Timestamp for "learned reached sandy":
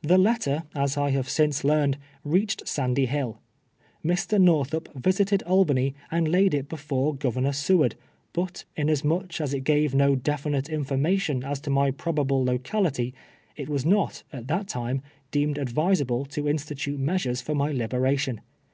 1.62-3.06